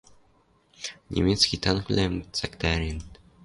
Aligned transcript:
Немецкий 1.15 1.61
танквлӓм 1.63 2.13
цӓктӓренӹт 2.35 3.09